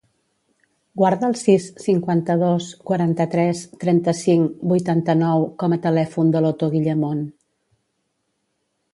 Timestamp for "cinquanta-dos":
1.81-2.69